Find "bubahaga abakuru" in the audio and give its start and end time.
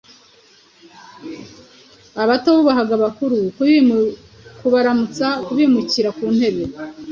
2.55-3.37